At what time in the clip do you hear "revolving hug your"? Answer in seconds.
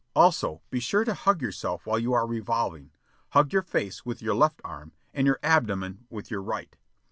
2.25-3.61